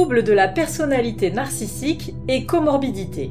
[0.00, 3.30] Troubles de la personnalité narcissique et comorbidité.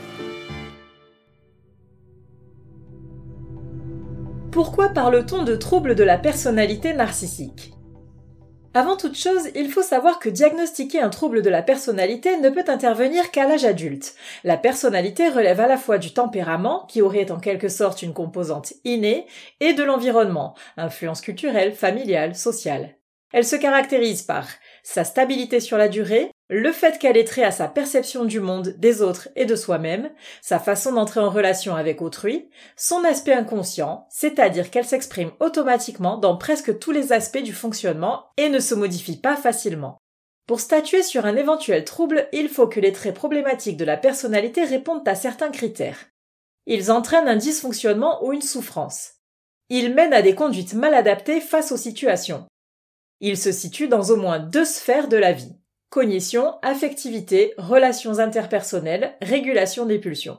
[4.63, 7.73] Pourquoi parle-t-on de troubles de la personnalité narcissique?
[8.75, 12.65] Avant toute chose, il faut savoir que diagnostiquer un trouble de la personnalité ne peut
[12.67, 14.13] intervenir qu'à l'âge adulte.
[14.43, 18.73] La personnalité relève à la fois du tempérament, qui aurait en quelque sorte une composante
[18.85, 19.25] innée,
[19.61, 22.97] et de l'environnement, influence culturelle, familiale, sociale.
[23.33, 24.47] Elle se caractérise par
[24.83, 28.75] sa stabilité sur la durée, le fait qu'elle ait trait à sa perception du monde,
[28.77, 30.09] des autres et de soi-même,
[30.41, 36.35] sa façon d'entrer en relation avec autrui, son aspect inconscient, c'est-à-dire qu'elle s'exprime automatiquement dans
[36.35, 39.97] presque tous les aspects du fonctionnement et ne se modifie pas facilement.
[40.45, 44.65] Pour statuer sur un éventuel trouble, il faut que les traits problématiques de la personnalité
[44.65, 46.09] répondent à certains critères.
[46.65, 49.13] Ils entraînent un dysfonctionnement ou une souffrance.
[49.69, 52.45] Ils mènent à des conduites mal adaptées face aux situations.
[53.21, 55.55] Ils se situent dans au moins deux sphères de la vie.
[55.91, 60.37] Cognition, affectivité, relations interpersonnelles, régulation des pulsions.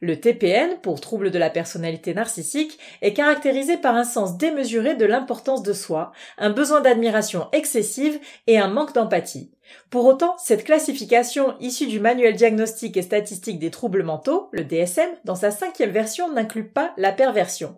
[0.00, 5.06] Le TPN, pour trouble de la personnalité narcissique, est caractérisé par un sens démesuré de
[5.06, 8.18] l'importance de soi, un besoin d'admiration excessive
[8.48, 9.52] et un manque d'empathie.
[9.88, 15.10] Pour autant, cette classification issue du manuel diagnostique et statistique des troubles mentaux, le DSM,
[15.24, 17.76] dans sa cinquième version n'inclut pas la perversion.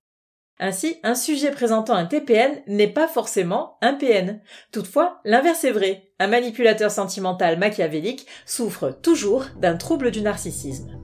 [0.59, 4.41] Ainsi, un sujet présentant un TPN n'est pas forcément un PN.
[4.73, 6.08] Toutefois, l'inverse est vrai.
[6.21, 10.99] Un manipulateur sentimental machiavélique souffre toujours d'un trouble du narcissisme.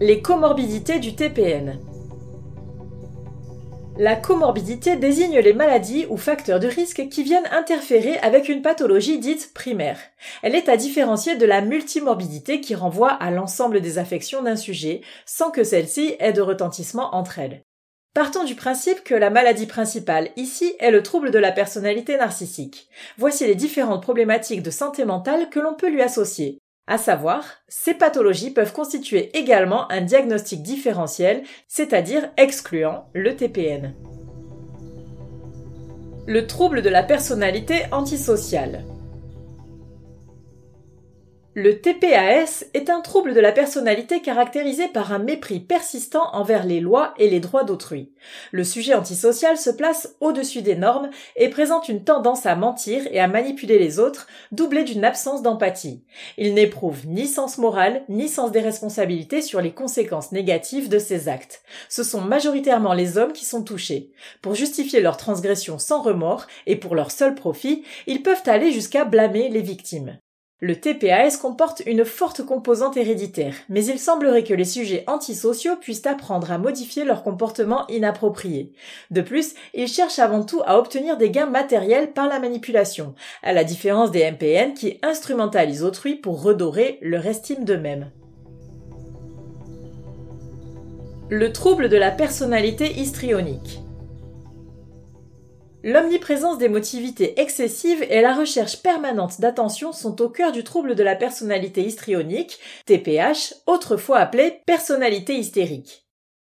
[0.00, 1.78] Les comorbidités du TPN.
[3.98, 9.20] La comorbidité désigne les maladies ou facteurs de risque qui viennent interférer avec une pathologie
[9.20, 10.00] dite primaire.
[10.42, 15.02] Elle est à différencier de la multimorbidité qui renvoie à l'ensemble des affections d'un sujet
[15.24, 17.62] sans que celle-ci ait de retentissement entre elles.
[18.12, 22.88] Partons du principe que la maladie principale ici est le trouble de la personnalité narcissique.
[23.18, 26.58] Voici les différentes problématiques de santé mentale que l'on peut lui associer.
[26.88, 33.94] À savoir, ces pathologies peuvent constituer également un diagnostic différentiel, c'est-à-dire excluant le TPN.
[36.26, 38.84] Le trouble de la personnalité antisociale.
[41.54, 46.78] Le TPAS est un trouble de la personnalité caractérisé par un mépris persistant envers les
[46.78, 48.12] lois et les droits d'autrui.
[48.52, 53.18] Le sujet antisocial se place au-dessus des normes et présente une tendance à mentir et
[53.18, 56.04] à manipuler les autres, doublée d'une absence d'empathie.
[56.38, 61.28] Il n'éprouve ni sens moral ni sens des responsabilités sur les conséquences négatives de ses
[61.28, 61.62] actes.
[61.88, 64.12] Ce sont majoritairement les hommes qui sont touchés.
[64.40, 69.04] Pour justifier leur transgression sans remords et pour leur seul profit, ils peuvent aller jusqu'à
[69.04, 70.16] blâmer les victimes.
[70.62, 76.04] Le TPAS comporte une forte composante héréditaire, mais il semblerait que les sujets antisociaux puissent
[76.04, 78.70] apprendre à modifier leur comportement inapproprié.
[79.10, 83.54] De plus, ils cherchent avant tout à obtenir des gains matériels par la manipulation, à
[83.54, 88.10] la différence des MPN qui instrumentalisent autrui pour redorer leur estime d'eux-mêmes.
[91.30, 93.80] Le trouble de la personnalité histrionique.
[95.82, 101.16] L'omniprésence d'émotivité excessive et la recherche permanente d'attention sont au cœur du trouble de la
[101.16, 106.06] personnalité histrionique, TPH, autrefois appelé personnalité hystérique.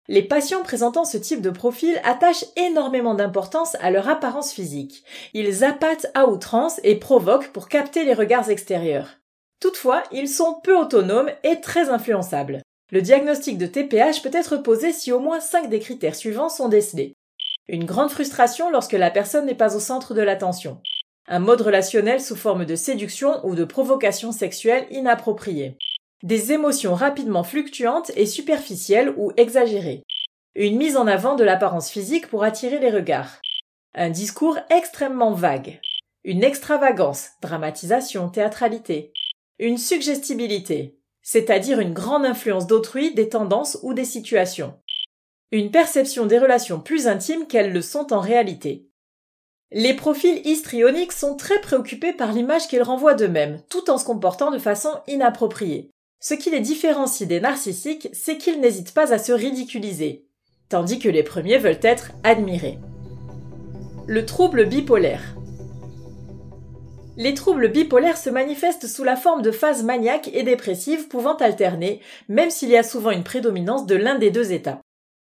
[0.09, 5.03] Les patients présentant ce type de profil attachent énormément d'importance à leur apparence physique.
[5.33, 9.17] Ils appâtent à outrance et provoquent pour capter les regards extérieurs.
[9.61, 12.61] Toutefois, ils sont peu autonomes et très influençables.
[12.91, 16.69] Le diagnostic de TPH peut être posé si au moins 5 des critères suivants sont
[16.69, 17.15] décelés.
[17.69, 20.81] Une grande frustration lorsque la personne n'est pas au centre de l'attention.
[21.29, 25.79] Un mode relationnel sous forme de séduction ou de provocation sexuelle inappropriée.
[26.25, 30.03] Des émotions rapidement fluctuantes et superficielles ou exagérées.
[30.55, 33.41] Une mise en avant de l'apparence physique pour attirer les regards.
[33.95, 35.81] Un discours extrêmement vague.
[36.25, 39.13] Une extravagance, dramatisation, théâtralité.
[39.59, 44.75] Une suggestibilité, c'est-à-dire une grande influence d'autrui, des tendances ou des situations.
[45.55, 48.89] Une perception des relations plus intimes qu'elles le sont en réalité.
[49.71, 54.51] Les profils histrioniques sont très préoccupés par l'image qu'ils renvoient d'eux-mêmes, tout en se comportant
[54.51, 55.91] de façon inappropriée.
[56.21, 60.25] Ce qui les différencie des narcissiques, c'est qu'ils n'hésitent pas à se ridiculiser,
[60.71, 62.79] tandis que les premiers veulent être admirés.
[64.07, 65.37] Le trouble bipolaire.
[67.19, 72.01] Les troubles bipolaires se manifestent sous la forme de phases maniaques et dépressives pouvant alterner,
[72.31, 74.81] même s'il y a souvent une prédominance de l'un des deux états.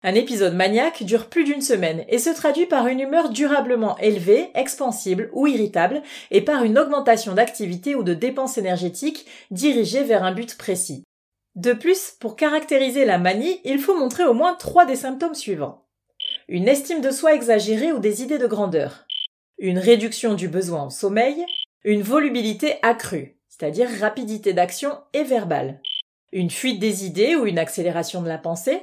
[0.06, 4.52] Un épisode maniaque dure plus d'une semaine et se traduit par une humeur durablement élevée,
[4.54, 10.34] expansible ou irritable et par une augmentation d'activité ou de dépenses énergétiques dirigées vers un
[10.34, 11.06] but précis.
[11.56, 15.86] De plus, pour caractériser la manie, il faut montrer au moins trois des symptômes suivants.
[16.50, 19.06] Une estime de soi exagérée ou des idées de grandeur.
[19.58, 21.46] Une réduction du besoin en sommeil.
[21.86, 25.80] Une volubilité accrue, c'est-à-dire rapidité d'action et verbale.
[26.34, 28.82] Une fuite des idées ou une accélération de la pensée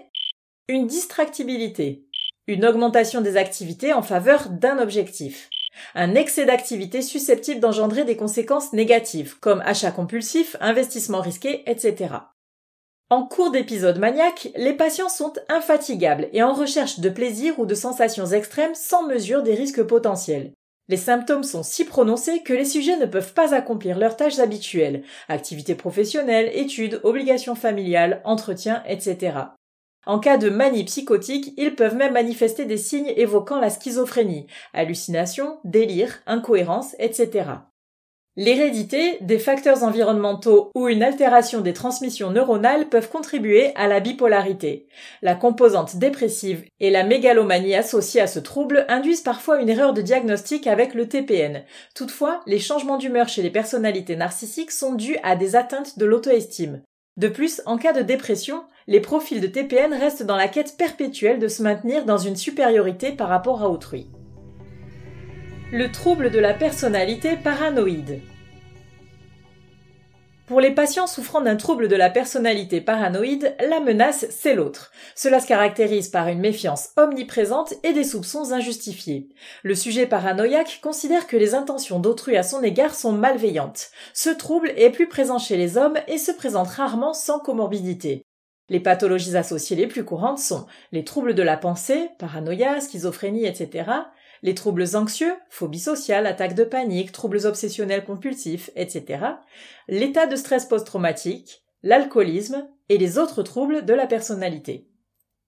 [0.70, 2.04] une distractibilité,
[2.46, 5.50] une augmentation des activités en faveur d'un objectif,
[5.94, 12.14] un excès d'activité susceptible d'engendrer des conséquences négatives, comme achat compulsif, investissement risqué, etc.
[13.08, 17.74] En cours d'épisode maniaque, les patients sont infatigables et en recherche de plaisir ou de
[17.74, 20.52] sensations extrêmes sans mesure des risques potentiels.
[20.88, 25.02] Les symptômes sont si prononcés que les sujets ne peuvent pas accomplir leurs tâches habituelles,
[25.28, 29.32] activités professionnelles, études, obligations familiales, entretiens, etc.
[30.06, 35.58] En cas de manie psychotique, ils peuvent même manifester des signes évoquant la schizophrénie, hallucinations,
[35.64, 37.44] délire, incohérence, etc.
[38.36, 44.86] L'hérédité, des facteurs environnementaux ou une altération des transmissions neuronales peuvent contribuer à la bipolarité.
[45.20, 50.00] La composante dépressive et la mégalomanie associée à ce trouble induisent parfois une erreur de
[50.00, 51.64] diagnostic avec le TPN.
[51.94, 56.82] Toutefois, les changements d'humeur chez les personnalités narcissiques sont dus à des atteintes de l'auto-estime.
[57.16, 61.38] De plus, en cas de dépression, les profils de TPN restent dans la quête perpétuelle
[61.38, 64.08] de se maintenir dans une supériorité par rapport à autrui.
[65.72, 68.20] Le trouble de la personnalité paranoïde.
[70.50, 74.90] Pour les patients souffrant d'un trouble de la personnalité paranoïde, la menace, c'est l'autre.
[75.14, 79.28] Cela se caractérise par une méfiance omniprésente et des soupçons injustifiés.
[79.62, 83.90] Le sujet paranoïaque considère que les intentions d'autrui à son égard sont malveillantes.
[84.12, 88.24] Ce trouble est plus présent chez les hommes et se présente rarement sans comorbidité.
[88.70, 93.84] Les pathologies associées les plus courantes sont les troubles de la pensée, paranoïa, schizophrénie, etc.,
[94.42, 99.24] les troubles anxieux, phobie sociale, attaque de panique, troubles obsessionnels compulsifs, etc.,
[99.88, 104.86] l'état de stress post-traumatique, l'alcoolisme et les autres troubles de la personnalité.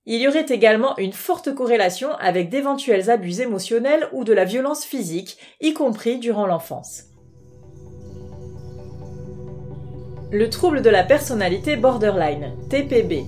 [0.04, 4.84] Il y aurait également une forte corrélation avec d'éventuels abus émotionnels ou de la violence
[4.84, 7.04] physique, y compris durant l'enfance.
[10.32, 13.26] Le trouble de la personnalité borderline, TPB,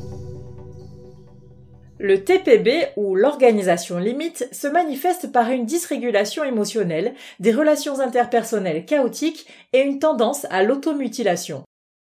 [2.05, 9.47] le TPB ou l'organisation limite se manifeste par une dysrégulation émotionnelle, des relations interpersonnelles chaotiques
[9.73, 11.65] et une tendance à l'automutilation.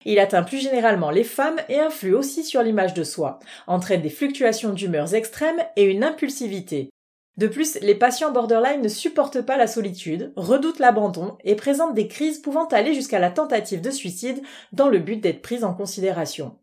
[0.03, 4.09] Il atteint plus généralement les femmes et influe aussi sur l'image de soi, entraîne des
[4.09, 6.89] fluctuations d'humeurs extrêmes et une impulsivité.
[7.37, 12.07] De plus, les patients borderline ne supportent pas la solitude, redoutent l'abandon et présentent des
[12.07, 16.57] crises pouvant aller jusqu'à la tentative de suicide dans le but d'être pris en considération.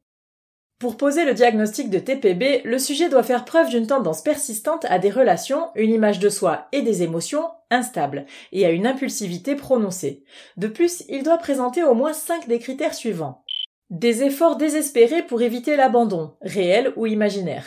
[0.80, 4.98] Pour poser le diagnostic de TPB, le sujet doit faire preuve d'une tendance persistante à
[4.98, 10.24] des relations, une image de soi et des émotions instables, et à une impulsivité prononcée.
[10.56, 13.44] De plus, il doit présenter au moins cinq des critères suivants.
[13.90, 17.66] Des efforts désespérés pour éviter l'abandon, réel ou imaginaire.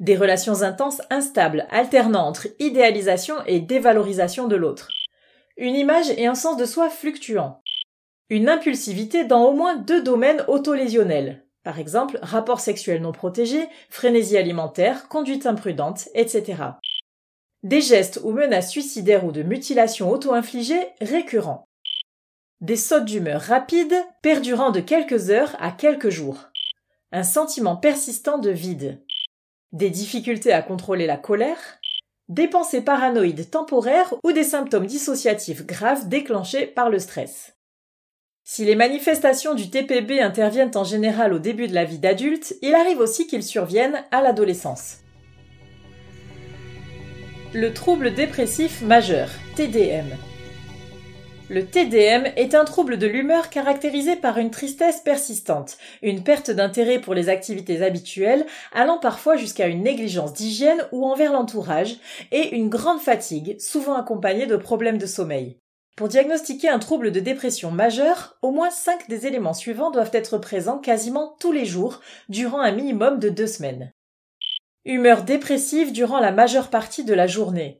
[0.00, 4.88] Des relations intenses instables, alternant entre idéalisation et dévalorisation de l'autre.
[5.56, 7.60] Une image et un sens de soi fluctuants.
[8.30, 14.38] Une impulsivité dans au moins deux domaines autolésionnels, par exemple, rapport sexuel non protégé, frénésie
[14.38, 16.62] alimentaire, conduite imprudente, etc.
[17.62, 21.66] Des gestes ou menaces suicidaires ou de mutilation auto-infligées récurrents.
[22.62, 26.48] Des sautes d'humeur rapides, perdurant de quelques heures à quelques jours.
[27.12, 29.04] Un sentiment persistant de vide.
[29.72, 31.80] Des difficultés à contrôler la colère.
[32.30, 37.57] Des pensées paranoïdes temporaires ou des symptômes dissociatifs graves déclenchés par le stress.
[38.50, 42.74] Si les manifestations du TPB interviennent en général au début de la vie d'adulte, il
[42.74, 45.00] arrive aussi qu'ils surviennent à l'adolescence.
[47.52, 50.06] Le trouble dépressif majeur, TDM.
[51.50, 57.02] Le TDM est un trouble de l'humeur caractérisé par une tristesse persistante, une perte d'intérêt
[57.02, 61.96] pour les activités habituelles, allant parfois jusqu'à une négligence d'hygiène ou envers l'entourage,
[62.32, 65.58] et une grande fatigue, souvent accompagnée de problèmes de sommeil.
[65.98, 70.38] Pour diagnostiquer un trouble de dépression majeure, au moins 5 des éléments suivants doivent être
[70.38, 73.92] présents quasiment tous les jours, durant un minimum de deux semaines.
[74.84, 77.78] Humeur dépressive durant la majeure partie de la journée.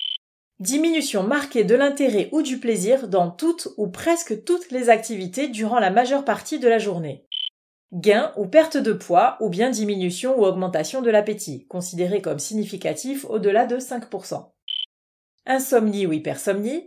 [0.59, 5.79] Diminution marquée de l'intérêt ou du plaisir dans toutes ou presque toutes les activités durant
[5.79, 7.25] la majeure partie de la journée.
[7.93, 13.27] Gain ou perte de poids ou bien diminution ou augmentation de l'appétit, considéré comme significatif
[13.27, 14.45] au-delà de 5%.
[15.47, 16.85] Insomnie ou hypersomnie.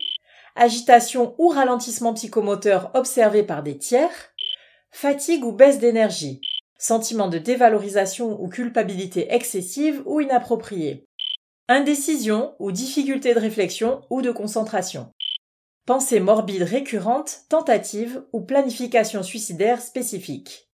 [0.55, 4.34] Agitation ou ralentissement psychomoteur observé par des tiers.
[4.91, 6.41] Fatigue ou baisse d'énergie.
[6.77, 11.05] Sentiment de dévalorisation ou culpabilité excessive ou inappropriée
[11.70, 15.13] Indécision ou difficulté de réflexion ou de concentration.
[15.86, 20.70] Pensée morbide récurrente, tentative ou planification suicidaire spécifique.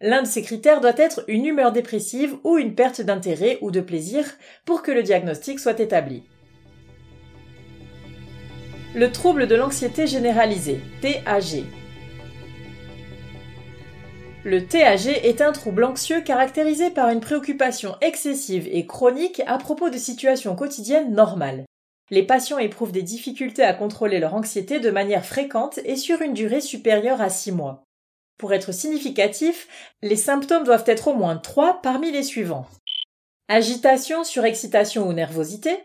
[0.00, 3.80] L'un de ces critères doit être une humeur dépressive ou une perte d'intérêt ou de
[3.80, 4.24] plaisir
[4.64, 6.22] pour que le diagnostic soit établi.
[8.96, 11.64] Le trouble de l'anxiété généralisée, TAG.
[14.44, 19.90] Le TAG est un trouble anxieux caractérisé par une préoccupation excessive et chronique à propos
[19.90, 21.64] de situations quotidiennes normales.
[22.12, 26.34] Les patients éprouvent des difficultés à contrôler leur anxiété de manière fréquente et sur une
[26.34, 27.82] durée supérieure à six mois.
[28.38, 29.66] Pour être significatif,
[30.02, 32.68] les symptômes doivent être au moins trois parmi les suivants.
[33.48, 35.80] Agitation, surexcitation ou nervosité,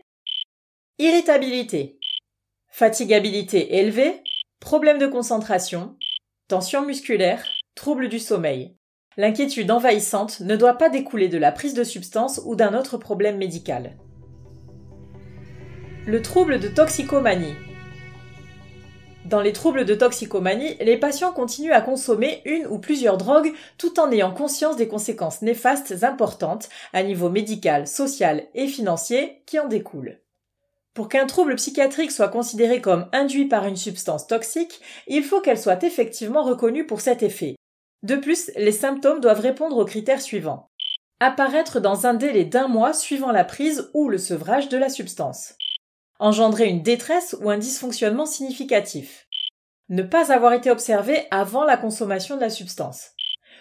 [0.99, 1.98] irritabilité,
[2.69, 4.21] fatigabilité élevée,
[4.59, 5.95] problème de concentration,
[6.47, 7.43] tension musculaire,
[7.79, 8.75] Trouble du sommeil.
[9.15, 13.37] L'inquiétude envahissante ne doit pas découler de la prise de substance ou d'un autre problème
[13.37, 13.95] médical.
[16.05, 17.55] Le trouble de toxicomanie.
[19.23, 23.97] Dans les troubles de toxicomanie, les patients continuent à consommer une ou plusieurs drogues tout
[23.97, 29.69] en ayant conscience des conséquences néfastes importantes à niveau médical, social et financier qui en
[29.69, 30.19] découlent.
[30.99, 35.57] Pour qu'un trouble psychiatrique soit considéré comme induit par une substance toxique, il faut qu'elle
[35.57, 37.55] soit effectivement reconnue pour cet effet,
[38.03, 40.67] de plus, les symptômes doivent répondre aux critères suivants.
[41.21, 45.55] Apparaître dans un délai d'un mois suivant la prise ou le sevrage de la substance.
[46.19, 49.25] Engendrer une détresse ou un dysfonctionnement significatif.
[49.87, 53.11] Ne pas avoir été observé avant la consommation de la substance.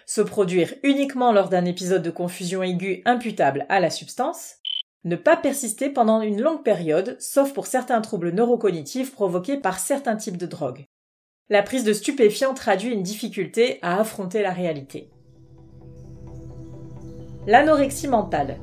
[0.06, 4.56] Se produire uniquement lors d'un épisode de confusion aiguë imputable à la substance.
[5.04, 10.16] Ne pas persister pendant une longue période, sauf pour certains troubles neurocognitifs provoqués par certains
[10.16, 10.86] types de drogues.
[11.48, 15.08] La prise de stupéfiants traduit une difficulté à affronter la réalité.
[17.46, 18.58] L'anorexie mentale.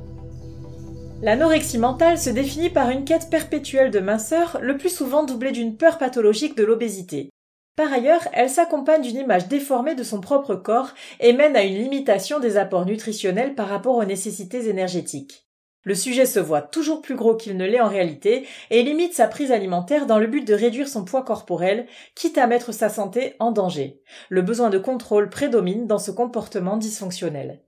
[1.22, 5.78] L'anorexie mentale se définit par une quête perpétuelle de minceur, le plus souvent doublée d'une
[5.78, 7.30] peur pathologique de l'obésité.
[7.78, 11.76] Par ailleurs, elle s'accompagne d'une image déformée de son propre corps et mène à une
[11.76, 15.45] limitation des apports nutritionnels par rapport aux nécessités énergétiques.
[15.86, 19.28] Le sujet se voit toujours plus gros qu'il ne l'est en réalité et limite sa
[19.28, 23.36] prise alimentaire dans le but de réduire son poids corporel, quitte à mettre sa santé
[23.38, 24.02] en danger.
[24.30, 27.62] Le besoin de contrôle prédomine dans ce comportement dysfonctionnel.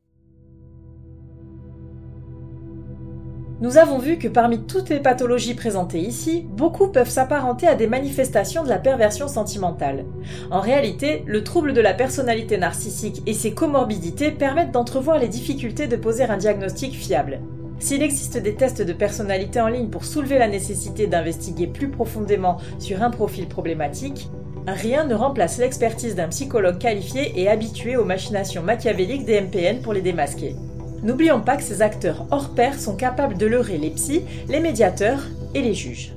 [3.62, 7.88] Nous avons vu que parmi toutes les pathologies présentées ici, beaucoup peuvent s'apparenter à des
[7.88, 10.06] manifestations de la perversion sentimentale.
[10.50, 15.88] En réalité, le trouble de la personnalité narcissique et ses comorbidités permettent d'entrevoir les difficultés
[15.88, 17.42] de poser un diagnostic fiable.
[17.80, 22.58] S'il existe des tests de personnalité en ligne pour soulever la nécessité d'investiguer plus profondément
[22.80, 24.30] sur un profil problématique,
[24.66, 29.94] rien ne remplace l'expertise d'un psychologue qualifié et habitué aux machinations machiavéliques des MPN pour
[29.94, 30.56] les démasquer.
[31.04, 35.24] N'oublions pas que ces acteurs hors pair sont capables de leurrer les psys, les médiateurs
[35.54, 36.17] et les juges.